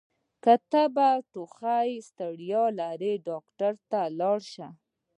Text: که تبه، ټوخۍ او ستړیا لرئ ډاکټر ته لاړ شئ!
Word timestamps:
که 0.43 0.53
تبه، 0.71 1.09
ټوخۍ 1.31 1.89
او 1.99 2.03
ستړیا 2.09 2.63
لرئ 2.79 3.15
ډاکټر 3.27 3.73
ته 3.89 3.99
لاړ 4.19 4.37
شئ! 4.51 4.67